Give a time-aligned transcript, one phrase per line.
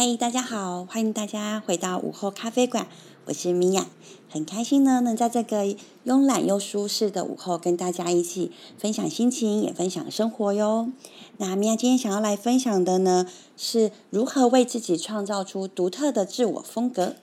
[0.00, 2.86] 嗨，大家好，欢迎大家回到午后咖啡馆，
[3.24, 3.88] 我是米娅，
[4.30, 5.64] 很开心呢，能在这个
[6.06, 10.92] 慵懒又舒适的午后，跟大家一起分享心情，也分享生活哟。
[11.38, 13.26] 那米娅今天想要来分享的呢，
[13.56, 17.16] 是如何为自己创造出独特的自我风格。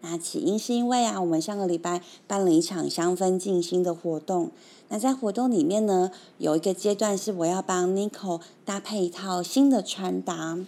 [0.00, 4.50] 那起因是因为啊，我们上个礼拜办了一场香氛静心的活动。
[4.88, 10.58] 那在活动里面呢，有一个阶段是我要帮 Nico 搭配一套新的穿搭。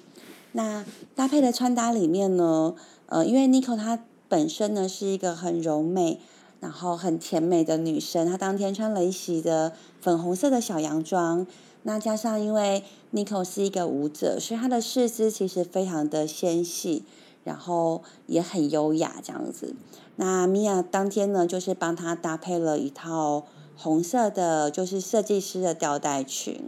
[0.53, 0.85] 那
[1.15, 2.75] 搭配的穿搭里面呢，
[3.07, 3.99] 呃，因为 Nico 她
[4.29, 6.21] 本身呢是一个很柔美，
[6.61, 11.47] 然后很甜美的女生，她当天穿了一袭的粉红色的小洋装。
[11.83, 17.05] 那加上因为 Nico 是一个舞者，所以她的四肢其实非常的纤细。
[17.45, 19.75] 然后也很优雅这样子。
[20.17, 26.61] 那米娅当天呢，就是帮她搭配了一套红色的，就是设计师的吊带裙，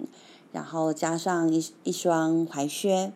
[0.52, 3.12] 然后加上一一双踝靴。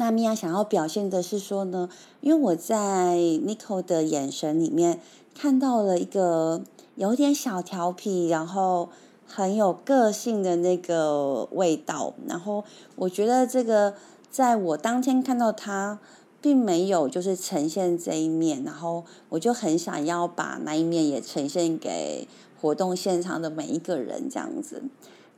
[0.00, 1.88] 那米娅想要表现的是说呢，
[2.20, 5.00] 因为我在 Nico 的眼神里面
[5.34, 6.62] 看到了一个
[6.94, 8.88] 有点小调皮，然后
[9.26, 12.14] 很有个性的那个味道。
[12.26, 12.64] 然后
[12.96, 13.94] 我觉得这个
[14.30, 15.98] 在我当天看到他。
[16.40, 22.28] 并没有就是呈现这一面，然后我就很想要把那一面也呈现给
[22.60, 24.84] 活动现场的每一个人这样子。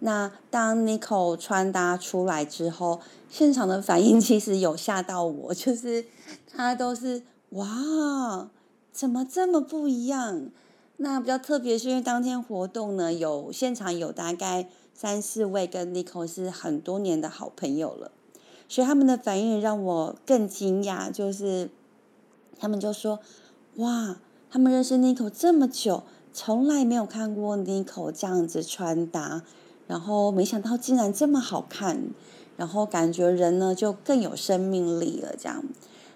[0.01, 6.05] 那当 Nico 穿搭出来之后，现场的反应其实有吓到我，就是
[6.53, 8.49] 他都是哇，
[8.93, 10.49] 怎么这么不一样？
[10.97, 18.11] 那比较特别是因为当天活动呢，有现场有大概三四位跟 Nico 是很多年的好朋友了。
[18.69, 21.71] 所以他们的反应让我更惊讶，就是
[22.59, 23.19] 他们就说
[23.77, 24.19] ：“哇，
[24.51, 29.43] 他们认识 Nico 这么久，从来没有看过 Nico 这样子穿搭，
[29.91, 32.01] 然后没想到竟然这么好看，
[32.57, 35.35] 然后感觉人呢就更有生命力了。
[35.37, 35.65] 这样，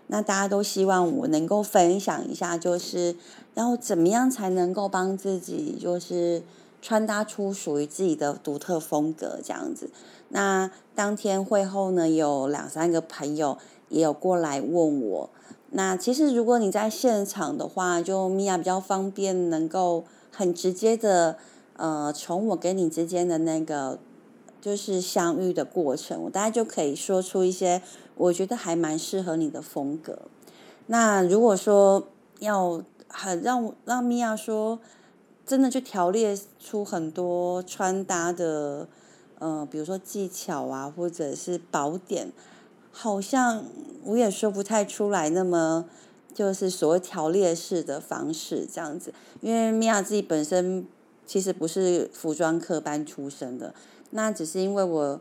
[0.07, 3.17] 那大家都希望我能够分享一下，就是
[3.55, 6.45] 然后怎么样才能够帮自己，就是
[6.81, 9.91] 穿搭出属于自己的独特风格这样子。”
[10.31, 13.59] 那当天会后呢，有两三个朋友
[13.89, 15.31] 也有过来问我。
[15.71, 21.37] 那其实如果你在现场的话，就米娅比较方便，能够很直接的，
[21.77, 23.99] 呃，从我跟你之间的那个
[24.61, 27.83] 就是相遇的过程，我大概就可以说出一些
[28.17, 30.19] 我觉得还蛮适合你的风格。
[30.87, 32.09] 那如果说
[32.41, 34.79] 要很让让米娅说，
[35.47, 38.89] 真的去条列出很多穿搭的。
[39.41, 42.33] 嗯，比如说技巧啊，或者是宝典，
[42.91, 43.65] 好像
[44.05, 45.29] 我也说不太出来。
[45.29, 45.84] 那么
[46.33, 50.87] 就是所谓条列式的方式这样子，因为米娅自己本身
[51.27, 53.75] 其实不是服装科班出身的，
[54.11, 55.21] 那只是因为我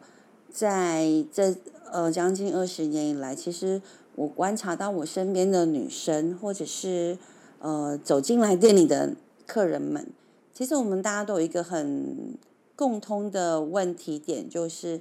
[0.52, 1.56] 在这
[1.92, 3.82] 呃将近二十年以来，其实
[4.16, 7.18] 我观察到我身边的女生，或者是
[7.60, 9.16] 呃走进来店里的
[9.46, 10.08] 客人们，
[10.54, 12.38] 其实我们大家都有一个很。
[12.76, 15.00] 共通的问题点就是，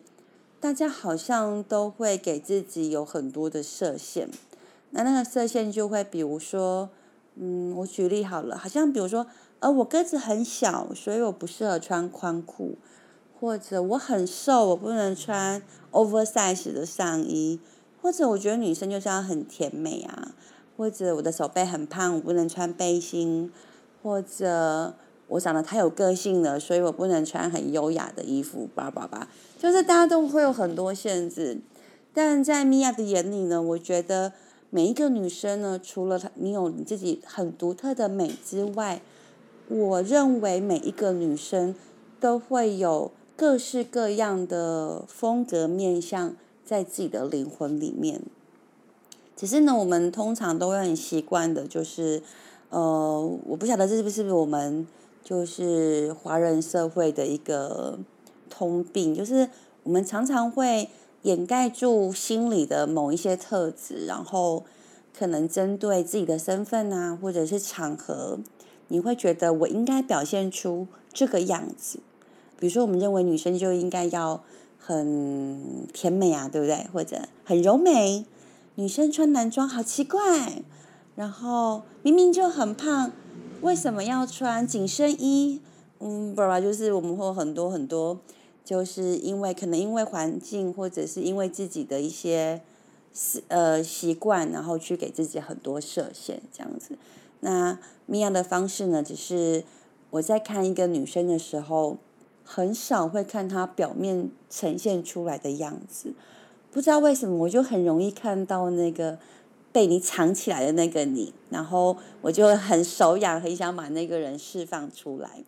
[0.60, 4.28] 大家好像都会给自己有很多的设限。
[4.90, 6.90] 那那个设限就会，比如说，
[7.36, 9.26] 嗯，我举例好了，好像比如说，
[9.62, 12.76] 而，我个子很小，所以我不适合穿宽裤；
[13.40, 15.62] 或者我很瘦，我不能穿
[15.92, 17.58] oversize 的上衣；
[18.02, 20.34] 或者我觉得女生就是要很甜美啊；
[20.76, 23.48] 或者我的手背很胖，我不能穿背心；
[24.02, 24.94] 或者。
[25.28, 29.26] 我长得太有个性了，所以我不能穿很优雅的衣服，叭叭叭，
[29.58, 31.58] 就是大家都会有很多限制。
[32.12, 34.34] 但在米娅的眼里呢，我觉得
[34.68, 39.00] 每一个女生呢，除了她你有你自己很独特的美之外，
[39.80, 41.74] 我认为每一个女生
[42.20, 46.34] 都会有各式各样的风格面相
[46.64, 48.22] 在自己的灵魂里面。
[49.36, 52.22] 只是呢，我们通常都会很习惯的，就是
[52.70, 54.86] 呃，我不晓得这是不是我们。
[55.24, 57.96] 就是华人社会的一个
[58.50, 59.48] 通病，就是
[59.84, 60.88] 我们常常会
[61.22, 64.64] 掩盖住心里的某一些特质，然后
[65.16, 68.40] 可能针对自己的身份啊，或者是场合，
[68.88, 72.00] 你会觉得我应该表现出这个样子。
[72.58, 74.44] 比如说，我们认为女生就应该要
[74.78, 76.86] 很甜美啊，对不对？
[76.92, 78.24] 或者很柔美，
[78.76, 80.62] 女生穿男装好奇怪，
[81.16, 83.12] 然后明明就很胖。
[83.62, 85.60] 为什么要穿紧身衣？
[86.00, 88.18] 嗯，不吧，就是我们会很多很多，
[88.64, 92.60] 就是因为可能因为环境，或者是因为自己的一些
[93.12, 96.98] 习呃习惯，然后去给自己很多设限这样子。
[97.44, 99.64] 那米娅的方式呢，只是
[100.10, 101.98] 我在看一个女生的时候，
[102.44, 106.14] 很少会看她表面呈现出来的样子，
[106.70, 109.18] 不知道为什么，我就很容易看到那个
[109.72, 115.42] 被你藏起来的那个你，然后我就很手痒，很想把那个人释放出来。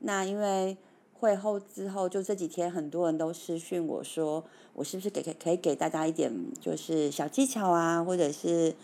[0.00, 0.76] 那因为
[1.18, 8.74] 会后之后，就这几天很多人都私讯我说，我是不是给可可以给大家一点就是小技巧啊，或者是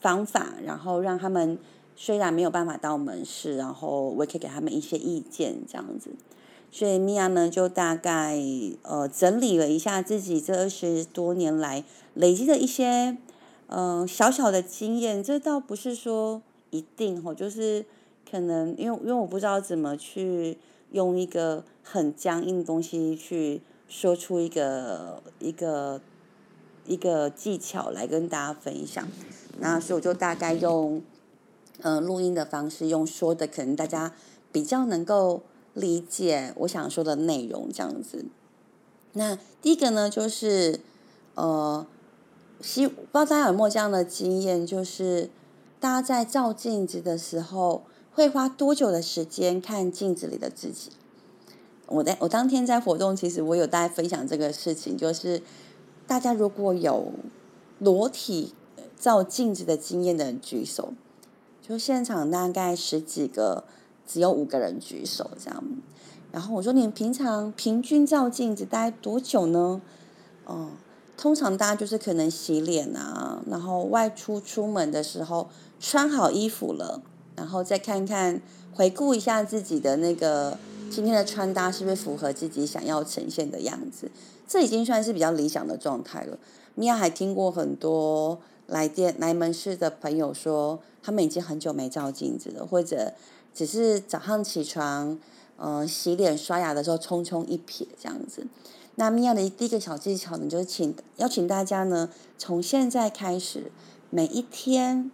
[0.00, 1.58] 方法，然后让他们
[1.96, 6.10] 虽然没有办法到门市，然后我也可以给他们一些意见这样子。
[6.70, 8.38] 所以米娅呢，就大概
[8.82, 11.82] 呃整理了一下自己这二十多年来
[12.14, 13.16] 累积的一些
[13.68, 15.22] 嗯小小的经验。
[15.22, 17.86] 这倒不是说一定哦，就是
[18.30, 20.58] 可能因为因为我不知道怎么去
[20.90, 26.00] 用一个很僵硬的东西去说出一个一个
[26.84, 29.08] 一个技巧来跟大家分享。
[29.60, 31.00] 那所以我就大概用
[31.82, 34.12] 嗯录音的方式，用说的，可能大家
[34.50, 35.42] 比较能够。
[35.76, 38.24] 理解我想说的内容，这样子。
[39.12, 40.80] 那第一个呢，就是
[41.34, 41.86] 呃，
[42.62, 45.28] 希不知道大家有没有这样的经验，就是
[45.78, 47.82] 大家在照镜子的时候，
[48.14, 50.92] 会花多久的时间看镜子里的自己？
[51.88, 55.42] 我在我当天在活动，其实我有大家分享这个事情，就是
[56.06, 57.12] 大家如果有
[57.78, 58.54] 裸体
[58.98, 60.94] 照镜子的经验的人举手，
[61.66, 63.64] 就现场大概十几个。
[64.08, 65.64] 只有五个人举手这样，
[66.30, 69.82] 然后我说：“你们平常平均照镜子大概多久呢？”
[70.46, 70.68] 哦，
[71.16, 75.48] 通常大家就是可能洗脸啊，然后外出出门的时候
[75.80, 77.02] 穿好衣服了，
[77.34, 78.40] 然后再看看
[78.72, 80.56] 回顾一下自己的那个
[80.88, 84.08] 今天的穿搭是不是符合自己想要呈现的样子，
[84.46, 86.38] 这已经算是比较理想的状态了。
[86.76, 88.38] 米娅还听过很多
[88.68, 93.14] 来电来门市的朋友说，他们已经很久没照镜子了，或者。
[93.54, 95.18] 只是早上起床，
[95.56, 98.46] 呃，洗脸刷牙的时候匆匆一瞥这样子。
[98.96, 103.72] 那米娅的第一个小技巧呢，就是请邀请大家呢，从现在开始，
[104.10, 105.10] 每一天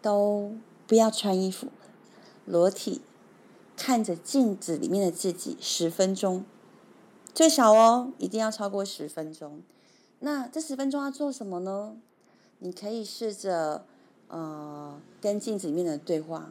[0.00, 0.52] 都
[0.86, 1.66] 不要穿衣服，
[2.46, 3.02] 裸体
[3.76, 6.46] 看着镜子里面的自己十分钟，
[7.34, 9.60] 最少哦，一定要超过十分钟。
[10.20, 11.94] 那这十分钟要做什么呢？
[12.60, 13.84] 你可以试着
[14.30, 16.50] 呃，跟镜子里面的对话。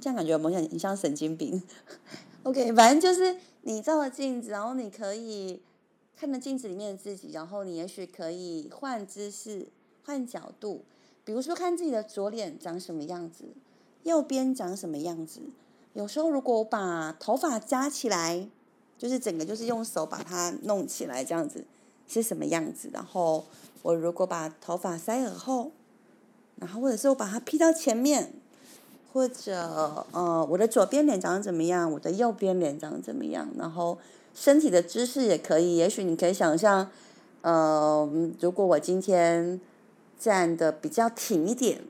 [0.00, 1.60] 这样感觉有像很像神经病。
[2.44, 5.60] OK，反正就是你照了镜子，然后你可以
[6.16, 9.66] 看着镜子里面的自己，然后你也许可以换姿势、
[10.04, 10.84] 换角度，
[11.24, 13.46] 比如说看自己的左脸长什么样子，
[14.04, 15.40] 右边长什么样子。
[15.94, 18.48] 有时候如果我把头发扎起来，
[18.96, 21.64] 就是整个就是用手把它弄起来，这样子
[22.06, 22.88] 是什么样子？
[22.92, 23.44] 然后
[23.82, 25.72] 我如果把头发塞耳后，
[26.60, 28.34] 然后或者是我把它 P 到前面。
[29.12, 31.90] 或者呃，我的左边脸长怎么样？
[31.90, 33.48] 我的右边脸长怎么样？
[33.58, 33.98] 然后
[34.36, 36.88] 身体的姿势也可以，也许你可以想象，
[37.42, 38.08] 呃，
[38.40, 39.60] 如果我今天
[40.16, 41.82] 站的比较挺一点，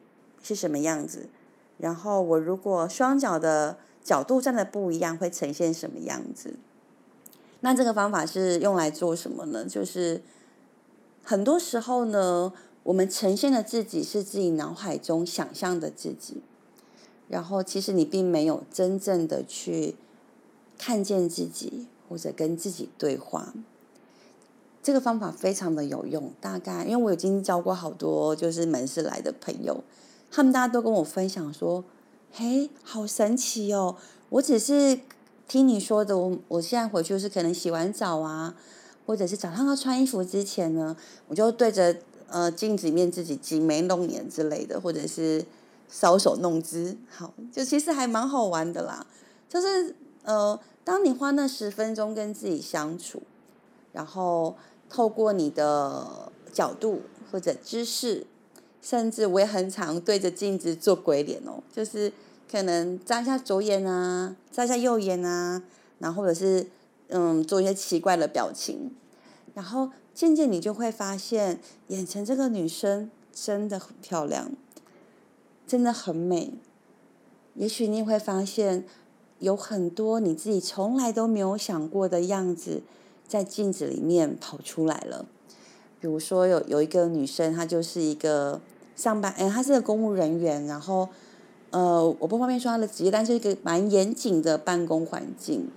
[0.43, 1.29] 是什么样子？
[1.77, 6.55] 然后我如果双脚的角度站的不一样，会呈现什么样子？
[7.61, 9.67] 那这个方法是用来做什么呢？
[9.67, 10.23] 就是
[11.23, 12.51] 很多时候呢，
[12.83, 16.43] 我们呈现的自己是自己脑海中想象的自己。
[17.29, 19.95] 然后，其实你并没有真正的去
[20.77, 23.55] 看见自己，或者跟自己对话。
[24.83, 26.33] 这个方法非常的有用。
[26.41, 29.85] 大概，因为我已经教过好多就是门市来的朋友，
[30.31, 31.85] 他们大家都跟我分享说
[32.33, 33.97] ：“嘿，好神奇哦！
[34.31, 34.99] 我只是
[35.47, 38.57] 听你说的，我我现在回去是可能洗完澡啊，
[39.07, 40.97] 或者是早上要穿衣服之前呢，
[41.29, 41.97] 我就对着
[42.31, 45.45] 呃镜子里面自己挤眉弄眼之类的，或者是。”
[45.93, 49.05] 搔首弄姿，好，就其实还蛮好玩的啦。
[49.49, 53.21] 就是呃，当你花那十分钟跟自己相处，
[53.93, 54.55] 然后
[54.89, 58.25] 透过你的角度或者姿势，
[58.81, 62.13] 甚至我也很常对着镜子做鬼脸哦，就是
[62.49, 65.61] 可能眨一下左眼啊，眨一下右眼啊，
[65.99, 66.69] 然后或者是
[67.09, 68.93] 嗯做一些奇怪的表情，
[69.55, 74.53] 然后渐渐你就会发现，眼前这个女生真的很漂亮。
[75.67, 76.55] 真的很美，
[77.55, 78.85] 也许你会发现
[79.39, 82.83] 有很多你自己从来都没有想过的样子，
[83.29, 85.27] 在镜子里面跑出来了。
[86.01, 88.61] 比如说，有有一个女生，她就是一个
[88.97, 91.09] 上班，哎，她是个公务人员，然后，
[91.71, 95.69] 呃，我不方便说她的职业，但是一个蛮严谨的办公环境，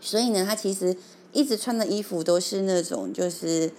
[0.00, 0.96] 所以呢，她其实
[1.38, 3.70] 一直穿的衣服都是那种就是。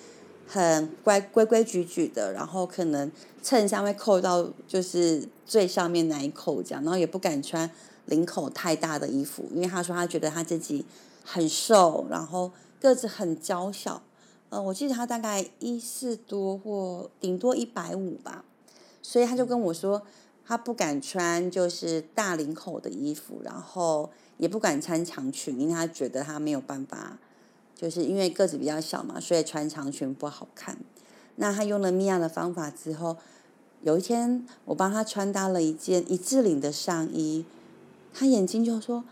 [0.52, 3.12] 很乖规规矩矩的，然后可能
[3.44, 7.70] 衬衫会扣到就是最上面那一扣这样，然后也不敢穿
[8.08, 10.84] 领口太大的衣服，因为他说他觉得他自己
[11.24, 12.52] 很瘦，然后
[12.82, 14.02] 个子很娇小，
[14.50, 18.44] 呃，我记得他大概一四多或顶多一百五吧，
[19.04, 20.02] 所以他就跟我说，
[20.44, 27.20] 他不敢穿就是大领口的衣服，然后也不敢穿长裙，因为他觉得他没有办法，
[27.80, 30.78] 就是因为个子比较小嘛，所以穿长裙不好看。
[31.38, 33.16] 那他用了米娅的方法之后，
[33.84, 37.46] 有一天我帮他穿搭了一件一字领的上衣，
[38.14, 39.06] 他眼睛就说：“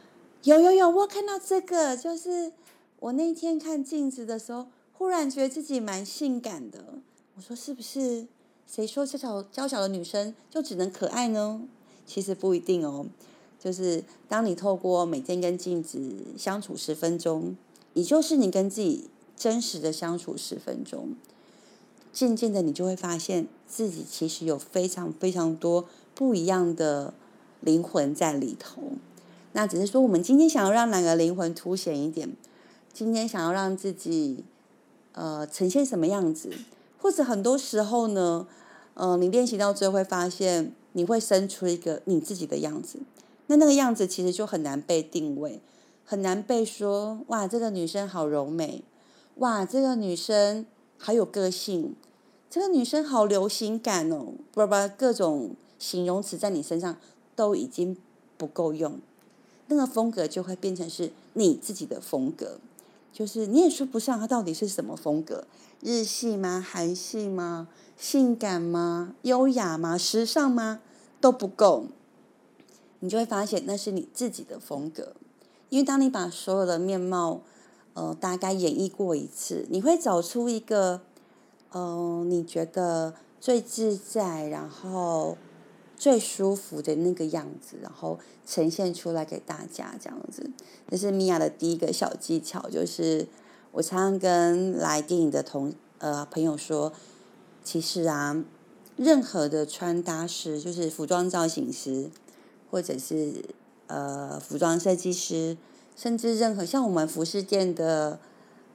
[0.44, 2.52] 有有有，我看到这个，就是
[3.00, 4.68] 我那天看镜子的时候。”
[5.00, 6.84] 忽然觉得自己蛮性感的，
[7.36, 8.26] 我说是不是？
[8.66, 11.62] 谁说娇小娇小的女生就只能可爱呢？
[12.04, 13.06] 其实不一定哦。
[13.60, 16.00] 就是当你透过每天跟镜子
[16.36, 17.56] 相处十分钟，
[17.98, 21.16] 也就是你跟自己真实的相处十分钟，
[22.14, 27.14] 渐渐的你就会发现自己其实有非常非常多不一样的
[27.62, 28.84] 灵魂在里头。
[29.54, 32.30] 那只是说我们今天想要让哪个灵魂凸显一点，
[32.94, 34.44] 今天想要让自己。
[35.14, 36.52] 呃，呈现什么样子，
[37.00, 38.46] 或者很多时候呢，
[38.94, 43.00] 呃，你练习到最后会发现，你会生出一个你自己的样子。
[43.48, 45.60] 那那个样子其实就很难被定位，
[46.10, 48.82] 很难被说哇，这个女生好柔美，
[49.36, 50.66] 哇，这个女生
[50.98, 51.96] 好有个性，
[52.50, 56.96] 这个女生好流行感哦，不不，各种形容词在你身上
[57.36, 57.98] 都已经
[58.38, 59.02] 不够用，
[59.68, 62.58] 那个风格就会变成是你自己的风格。
[63.12, 65.46] 就是你也说不上它到底是什么风格，
[65.82, 66.66] 日系吗？
[66.66, 67.68] 韩系吗？
[67.98, 69.14] 性感吗？
[69.24, 69.98] 优雅吗？
[69.98, 70.80] 时尚吗？
[71.20, 71.88] 都不够，
[73.02, 75.14] 你就会发现那是你自己的风格。
[75.70, 77.42] 因为当你把所有的面貌，
[77.94, 81.02] 呃，大概演绎过一次，你会找出一个，
[81.72, 85.38] 呃，你觉得最自在，然后。
[86.00, 90.52] 最舒服的那个样子，然后呈现出来给大家，这样子。
[90.88, 93.28] 这是米娅的第一个小技巧，就是
[93.72, 96.94] 我常常跟来电影的同呃朋友说，
[97.64, 98.46] 其实啊，
[98.96, 102.12] 任何的穿搭师，就是服装造型师，
[102.70, 103.34] 或者是
[103.88, 105.58] 呃服装设计师，
[105.96, 108.20] 甚至任何像我们服饰店的，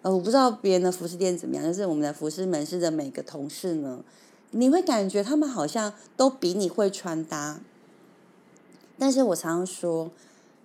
[0.03, 4.05] 呃，我不知道别人的服饰店怎么样，就是我们的服饰门市的每个同事呢。
[4.51, 7.61] 你会感觉他们好像都比你会穿搭，
[8.99, 10.11] 但是我常常说，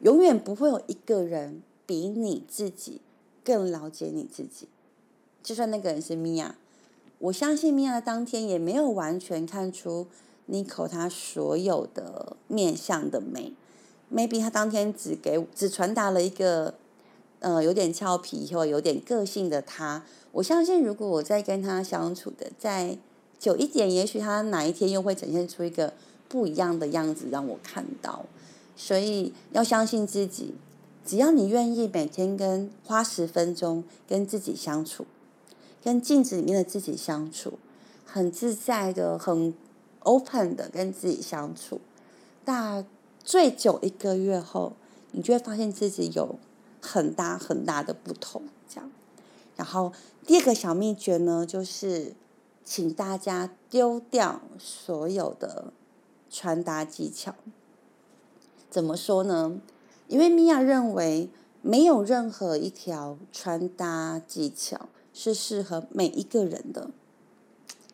[0.01, 2.99] 永远不会有一个人比你自己
[3.45, 4.67] 更了解你自己。
[5.41, 6.55] 就算那个人是米娅，
[7.19, 10.07] 我相信米娅当天也没有完全看出
[10.49, 13.53] Nico 他所有的面相的美。
[14.13, 16.73] Maybe 他当天只给只传达了一个，
[17.39, 20.03] 呃，有点俏皮或有点个性的他。
[20.31, 22.97] 我相信如果我在跟他相处的在。
[23.39, 25.93] 久一点，也许他哪一天又会展现出一个
[26.27, 28.25] 不一样的样子让我看到。
[28.75, 30.55] 所以要相信自己，
[31.05, 35.05] 只要你愿意每天跟花十分钟跟自己相处，
[35.83, 37.59] 跟镜子里面的自己相处，
[38.03, 39.53] 很自在的、很
[39.99, 41.79] open 的跟自己相处，
[42.43, 42.83] 大
[43.27, 44.71] 最久一个月后，
[45.11, 46.39] 你就会发现自己有
[46.79, 48.43] 很大很大的不同。
[48.69, 48.89] 这样，
[49.57, 49.91] 然后
[50.25, 52.13] 第二个小秘诀呢，就是。
[52.69, 55.71] 请大家丢掉所有的
[56.29, 57.33] 穿搭技巧。
[58.69, 59.61] 怎么说呢？
[60.09, 61.29] 因为米娅认为
[61.61, 66.89] 没有任何一条穿搭技巧是适合每一个人的。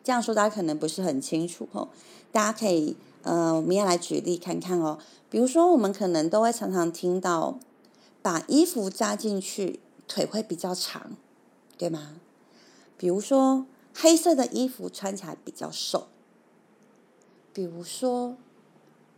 [0.02, 1.88] 这样说大家可能不是很清楚哦。
[2.32, 4.98] 大家可以呃，米娅来举例看看哦。
[5.34, 7.58] 比如说，我们可能都会常常听到，
[8.22, 11.16] 把衣服扎进去腿会比较长，
[11.76, 12.20] 对吗？
[12.96, 13.66] 比如说。
[13.96, 16.08] 黑色的衣服穿起来比较瘦，
[17.52, 18.36] 比如说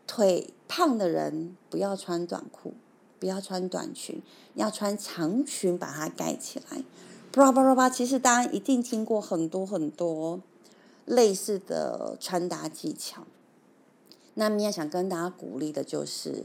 [0.07, 2.75] 腿胖的人不要穿短裤，
[3.19, 4.23] 不要穿短裙，
[4.55, 6.83] 要穿长裙把它盖起来。
[7.33, 10.41] 巴拉巴拉巴，其实大家一定听过很多很多
[11.07, 13.25] 类似的穿搭技巧。
[14.39, 16.45] 那米娅想跟大家鼓励的就是，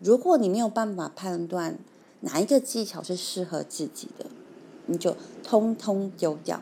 [0.00, 1.78] 如果你没有办法判断
[2.20, 4.26] 哪一个技巧是适合自己的，
[4.86, 6.60] 你就通通丢掉。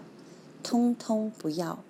[0.62, 1.82] 通通不要，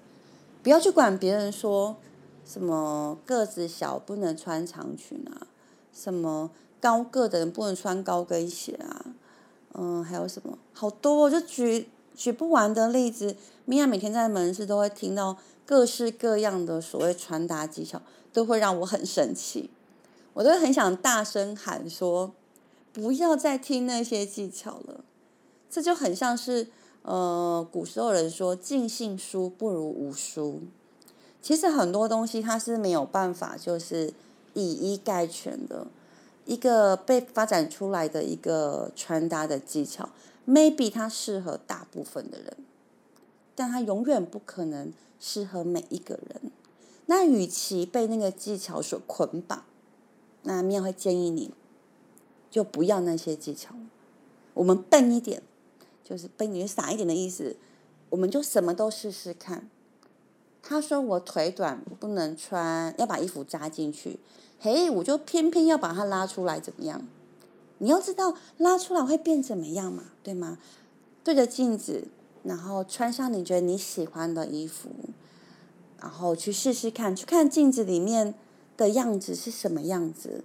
[0.62, 1.97] 不要去管别人说
[2.45, 5.49] 什么个子小不能穿长裙啊，
[5.93, 9.07] 什么高个的人不能穿高跟鞋啊，
[9.75, 13.37] 嗯，还有什么好多，我就举举不完的例子。
[13.64, 18.02] 米娅每天在门市都会听到各式各样的所谓穿搭技巧，
[18.33, 19.71] 都会让我很生气，
[20.35, 22.33] 我都很想大声喊说，
[22.93, 25.05] 不要再听那些技巧了，
[25.71, 26.69] 这就很像是。
[27.02, 30.61] 呃，古时候人说“尽信书不如无书”，
[31.40, 34.12] 其实很多东西它是没有办法就是
[34.52, 35.87] 以一概全的。
[36.45, 40.11] 一个被发展出来的一个穿搭的技巧
[40.50, 42.57] ，maybe 它适合大部分的人，
[43.54, 46.50] 但它永远不可能适合每一个人。
[47.07, 49.64] 那与其被那个技巧所捆绑，
[50.42, 51.52] 那面会建议你，
[52.50, 53.75] 就不要那些技巧。
[54.54, 55.42] 我们笨一点，
[56.04, 57.57] 就是笨你傻一点的意思。
[58.11, 59.71] 我们就什么都试试看。
[60.62, 64.19] 他说我腿短不能穿，要把衣服扎进去。
[64.59, 67.07] 嘿，我就偏偏要把它拉出来，怎么样？
[67.83, 70.59] 你要知道拉出来会变怎么样嘛，对吗？
[71.25, 72.05] 对着镜子，
[72.43, 74.91] 然后穿上你觉得你喜欢的衣服，
[76.01, 78.35] 然后去试试看，去看镜子里面
[78.77, 80.45] 的样子是什么样子。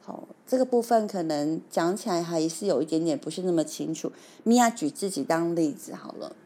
[0.00, 4.12] 好，这个部分可能讲起来还是有一点点不是那么清楚。
[4.44, 6.36] 米娅举自己当例子好了。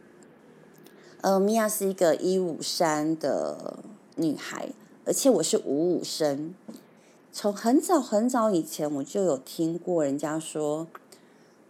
[1.23, 3.79] 呃，米娅是一个一五三的
[4.17, 4.71] 女孩，
[5.05, 6.55] 而且我是五五生。
[7.33, 10.87] 从很早很早以前，我就有听过人家说，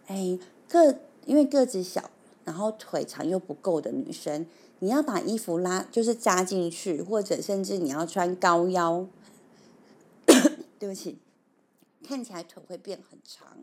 [0.07, 0.37] 哎，
[0.67, 2.09] 个因为个子小，
[2.43, 4.47] 然后腿长又不够的女生，
[4.79, 9.07] 你要把衣服拉，就是扎进去，或者甚至你要穿高腰，
[10.79, 11.19] 对不起，
[12.03, 13.59] 看起来腿会变很长。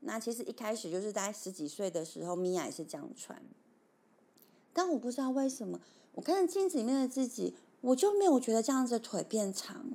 [0.00, 3.42] 那其实一开始就是在十几岁的时候，米娅也是这样穿。
[4.72, 5.80] 但我不知道为什么，
[6.14, 9.90] 我看镜子里面的自己，我就没有觉得这样子腿变长，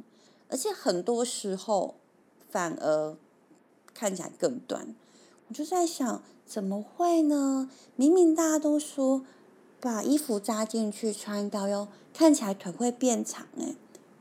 [0.52, 1.96] 而且很多时候
[2.50, 3.18] 反而
[3.94, 4.94] 看起来更短。
[5.48, 7.70] 我就在想，怎么会呢？
[7.96, 9.24] 明明大家都说
[9.80, 13.76] 把衣服扎进去穿高腰，看起来腿会变长，哎，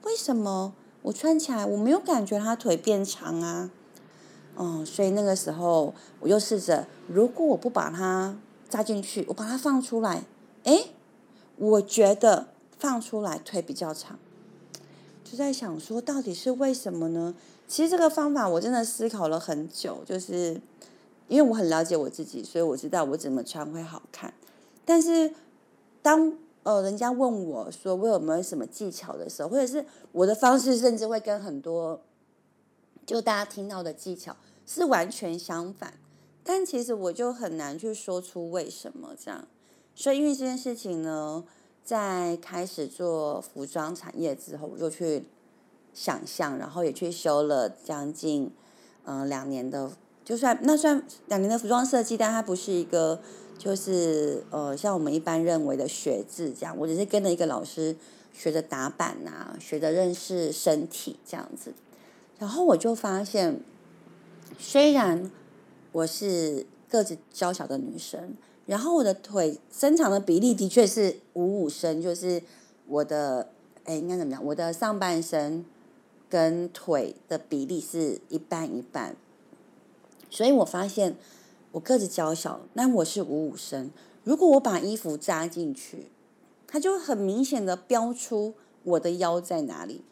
[0.05, 0.73] 为什么
[1.03, 3.71] 我穿起来我没有感觉它腿变长啊？
[4.55, 8.37] 哦，所以那个时候我就试着，如果我不把它
[8.69, 10.25] 扎进去，我把它放出来。
[10.65, 10.87] 哎，
[11.57, 14.19] 我觉得放出来腿比较长，
[15.31, 17.33] 就在想说到底是为什么呢？
[17.69, 20.61] 其实这个方法我真的思考了很久，就是
[21.29, 24.35] 因为我很了解我自己，所以我知道我怎么穿会好看。
[24.85, 25.33] 但是
[26.03, 32.01] 当呃人家问我说我有没有什么技巧的时候，或者是我的方式，甚至会跟很多
[33.07, 35.95] 就大家听到的技巧是完全相反，
[36.43, 39.47] 但其实我就很难去说出为什么这样。
[39.95, 41.45] 所以，因为这件事情呢，
[41.91, 45.25] 在开始做服装产业之后，我就去
[45.93, 48.49] 想象，然后也去修了将近
[49.05, 49.91] 嗯两年的，
[50.25, 53.21] 就算那算两年的服装设计，但它不是一个
[53.59, 57.97] 就是呃像我们一般认为的学制这样，我只是跟着一个老师
[58.33, 61.75] 学着打板呐，学着认识身体这样子，
[62.39, 63.61] 然后我就发现，
[64.61, 65.29] 虽然
[65.91, 68.37] 我是个子娇小的女生。
[68.71, 72.41] 然后我的腿身长的比例的确是五五身，就是
[72.87, 73.49] 我的
[73.83, 74.45] 哎应该怎么样？
[74.45, 75.65] 我的上半身
[76.29, 79.17] 跟腿的比例是一半一半。
[80.31, 81.17] 所以我发现
[81.73, 83.91] 我个子娇小，那我是五五身。
[84.23, 86.07] 如果我把衣服扎进去，
[86.69, 88.55] 它就很明显的标出
[88.85, 90.05] 我的腰在哪里。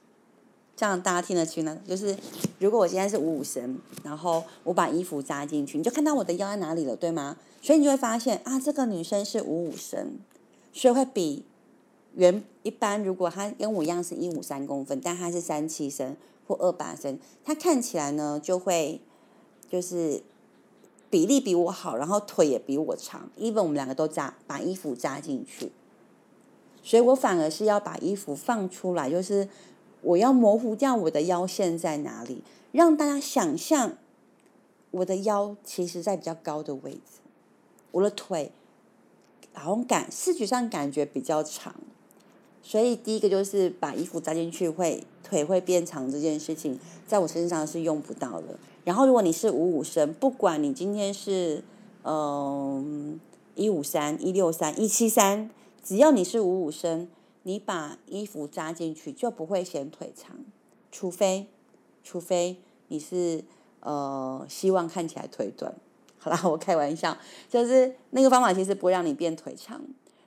[0.79, 1.77] 这样大家听得清呢？
[1.85, 2.17] 就是
[2.61, 7.37] 如果我现在是五五身，然后我把衣服扎进去，你就看到我的腰在哪里了，对吗？
[7.61, 10.21] 所以你就会发现啊，这个女生是五五身，
[10.73, 11.45] 所以会比
[12.15, 19.01] 原一般如果她跟我一样是一五三公分，但她是三七身或二八身，她看起来呢就会
[19.69, 20.23] 就是
[21.11, 23.29] 比例比我好，然后腿也比我长。
[23.37, 25.73] even 我们两个都扎把衣服扎进去，
[26.85, 29.49] 所以我反而是要把衣服放出来，就是
[30.03, 33.95] 我要模糊掉我的腰线在哪里，让大家想象
[34.91, 37.21] 我的腰其实在比较高的位置。
[37.91, 38.53] 我的腿
[39.53, 41.75] 好像感视觉上感觉比较长，
[42.63, 48.59] 所以第一个就是把衣服扎进去会腿会变长这件事情，在我身上是用不到的。
[48.85, 51.65] 然后如果你是五五身，不管你今天是
[52.05, 53.19] 嗯
[53.55, 55.51] 一五三、一六三、一七三，
[55.83, 57.09] 只要你是五五身，
[57.49, 60.37] 你把衣服扎进去就不会显腿长，
[60.93, 61.47] 除非
[62.05, 63.43] 除非你是
[63.81, 65.75] 呃希望看起来腿短。
[66.21, 67.17] 好啦，我开玩笑，
[67.49, 69.83] 就是那个方法其实不会让你变腿长。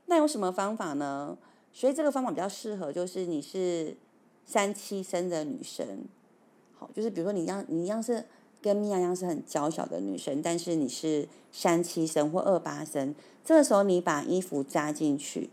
[0.08, 1.38] 那有什么方法呢？
[1.72, 3.96] 所以这个方法比较适合，就是你是
[4.44, 5.86] 三七身的女生，
[6.74, 8.26] 好，就是比如说你一样，你一样是
[8.64, 13.14] 跟米娅一样是很娇小的女生，但是你是三七身或二八身，
[13.46, 15.52] 这个时候你把衣服扎进去，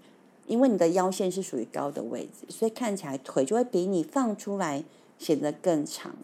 [0.48, 4.82] 因为你的腰线是属于高的位置，所以看起来腿就会比你放出来
[5.18, 6.16] 显得更长。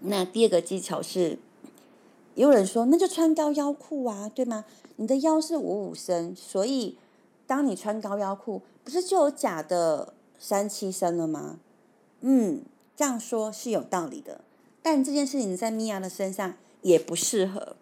[0.00, 1.38] 那第二个技巧是。
[2.36, 4.64] 也有人说，那就穿高腰裤啊，对吗？
[4.96, 6.96] 你的腰是五五身，所以
[7.44, 11.58] 当你穿高腰裤，不是就有假的三七身了吗？
[12.20, 12.62] 嗯，
[12.96, 14.42] 这样说是有道理的，
[14.80, 17.74] 但这件事情在米娅的身上也不适合。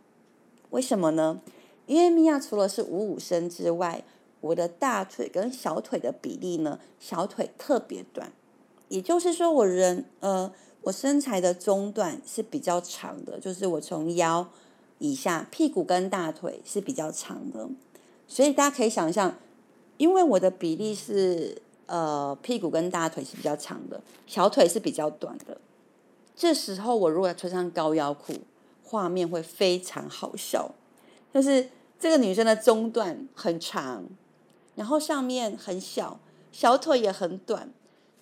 [0.71, 1.41] 为什么呢？
[1.87, 4.03] 因为米娅除了是五五身之外，
[4.41, 8.33] 我的大腿跟小腿的比例呢，小腿特别短，
[8.89, 14.49] 也就是说，我人呃，我身材的中段是比较长的，就是我从腰
[14.99, 17.69] 以下，屁股跟大腿是比较长的，
[18.29, 19.37] 所以大家可以想象，
[19.97, 25.61] 因为我的比例是呃，屁股跟大腿是比较长的，小腿是比较短的，
[26.37, 28.35] 这时候我如果穿上高腰裤，
[28.85, 30.73] 画面会非常好笑，
[31.35, 34.05] 就是这个女生的中段很长。
[34.79, 36.21] 然后上面很小，
[36.53, 37.69] 小腿也很短，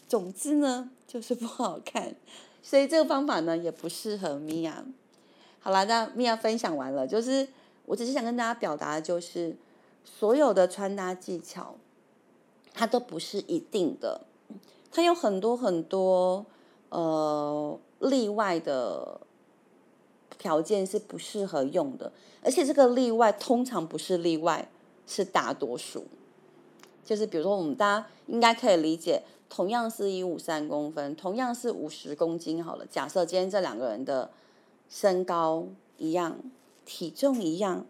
[0.09, 2.17] 总之呢就是不好看，
[2.63, 4.83] 所以这个方法呢也不适合米娅。
[5.61, 7.47] 好了，那米娅分享完了，就是
[7.85, 9.55] 我只是想跟大家表达的就是，
[10.03, 11.75] 所有的穿搭技巧，
[12.73, 14.23] 它都不是一定的，
[14.91, 16.47] 它有很多很多
[16.89, 19.21] 呃例外的
[20.39, 22.11] 条件是不适合用的，
[22.43, 24.71] 而且这个例外通常不是例外，
[25.07, 26.07] 是大多数。
[27.07, 34.29] 就是比如说，我们大家应该可以理解，同样是一五三公分，同样是五十公斤，好了，假设今天这两个人的
[34.91, 35.65] 身高
[35.99, 36.37] 一样，
[36.85, 37.87] 体重一样，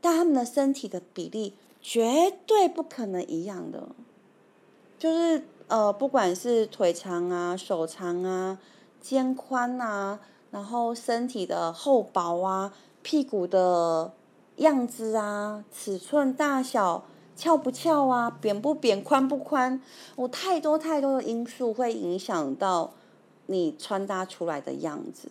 [0.00, 3.88] 但他们的身体的比例绝对不可能一样的。
[4.96, 8.58] 就是呃，不管是腿长啊、手长啊、
[9.00, 10.20] 肩宽啊，
[10.52, 14.12] 然后身体的厚薄啊、屁股的
[14.58, 17.04] 样子啊、尺寸大小。
[17.40, 18.30] 翘不翘啊？
[18.38, 19.02] 扁不扁？
[19.02, 19.80] 宽不宽？
[20.14, 22.92] 我太多太多的因素会影响到
[23.46, 25.30] 你穿搭出来的样子，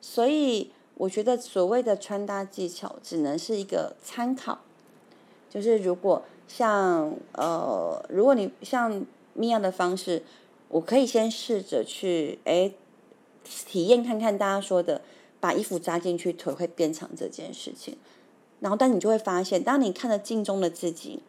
[0.00, 4.60] 所以我觉得所谓的穿搭技巧只能是一个参考。
[5.50, 10.22] 就是如果像呃，如果你像米娅的方式，
[10.68, 12.72] 我可以先试着去哎
[13.44, 15.02] 体验看看大家说的
[15.40, 17.96] 把衣服扎进去腿会变长这件事情，
[18.60, 21.20] 然后但你就会发现，当你看着镜中的自己。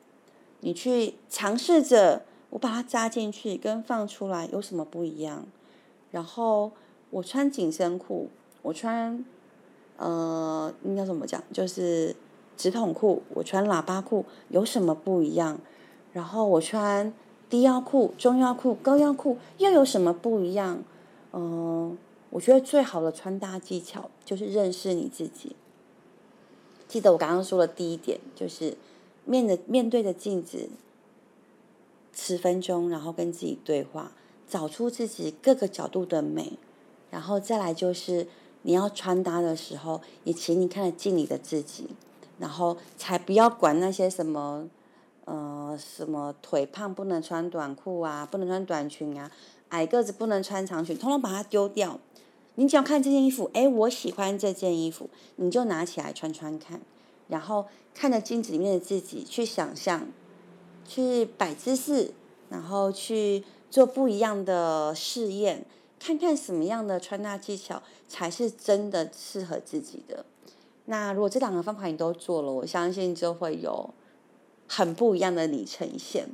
[0.66, 5.46] 你去尝试着，我把它扎进去跟放出来有什么不一样？
[6.10, 6.72] 然后
[7.10, 8.30] 我穿紧身裤，
[8.62, 9.26] 我穿
[9.98, 11.44] 呃应该怎么讲？
[11.52, 12.16] 就是
[12.56, 15.60] 直筒裤，我穿喇叭裤有什么不一样？
[16.14, 17.14] 然后我穿
[17.50, 20.82] 低腰裤、中腰裤、高腰裤又有什么不一样？
[21.34, 21.98] 嗯，
[22.30, 25.58] 我觉得最好的穿搭技巧就是认识你自己。
[26.88, 28.78] 记得我刚刚说的第一点就是。
[29.26, 30.70] 面的面对着镜子，
[32.14, 34.12] 十分钟，然后跟自己对话，
[34.48, 36.54] 找出自己各个角度的美，
[37.10, 38.28] 然后再来就是
[38.64, 41.88] 你要穿搭的时候，也请你看着镜里的自己，
[42.40, 44.68] 然后才不要管那些什么，
[45.26, 49.32] 呃，什么腿胖不能穿短裤啊，不能穿短裙啊，
[49.70, 52.00] 矮个子不能穿长裙，通通把它丢掉。
[52.56, 56.82] 你只要看这件衣服，哎，我喜欢这件衣服，你就拿起来穿穿看。
[57.28, 60.08] 然后看着镜子里面的自己，去想象，
[60.88, 62.12] 去摆姿势，
[62.50, 65.66] 然后去做不一样的试验，
[66.00, 70.26] 看看什么样的穿搭技巧才是真的适合自己的。
[70.86, 73.90] 那如果这两个方法你都做了，我相信就会有
[74.68, 76.28] 很不一样的你呈现。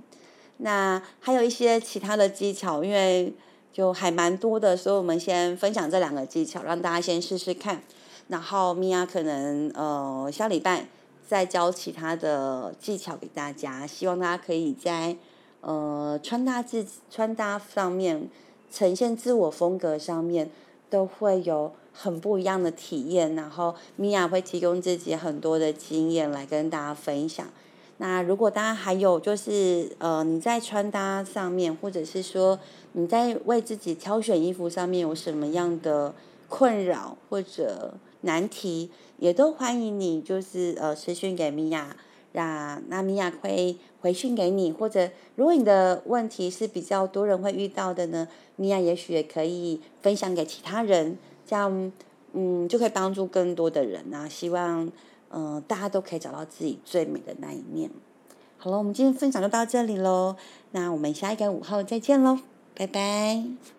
[0.57, 3.31] 那还有一些其他的技巧，因为
[3.71, 7.83] 就还蛮多的，所以我们先分享这两个技巧，让大家先试试看。
[8.29, 10.85] 然后米娅可能呃下礼拜
[11.27, 15.17] 再教其他的技巧给大家，希望大家可以在
[15.61, 18.29] 呃穿搭自穿搭上面
[18.71, 20.49] 呈现自我风格上面
[20.89, 23.35] 都会有很不一样的体验。
[23.35, 27.47] 然后米娅会提供自己很多的经验来跟大家分享。
[27.97, 32.59] 那如果大家还有就是呃你在穿搭上面，或者是说
[32.93, 36.13] 你在为自己挑选衣服上面有什么样的
[36.47, 41.95] 困扰或者难题也都欢迎你，就是呃私讯给米娅，
[42.33, 51.91] 让那米娅会回讯给你，或者如果你的问题是比较多人会遇到的呢，米娅也许也可以分享给其他人，这样
[52.33, 54.27] 嗯就可以帮助更多的人啊。
[54.27, 54.91] 希望
[55.31, 57.89] 嗯大家都可以找到自己最美的那一面。
[58.57, 60.35] 好了，我们今天分享就到这里喽，
[60.71, 62.39] 那我们下一个午后再见喽，
[62.75, 63.78] 拜拜。